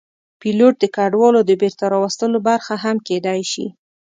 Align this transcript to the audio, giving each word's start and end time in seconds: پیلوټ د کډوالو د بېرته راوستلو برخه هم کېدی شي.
پیلوټ 0.39 0.73
د 0.79 0.85
کډوالو 0.95 1.39
د 1.45 1.51
بېرته 1.61 1.83
راوستلو 1.93 2.37
برخه 2.49 2.75
هم 2.83 2.97
کېدی 3.07 3.41
شي. 3.51 3.67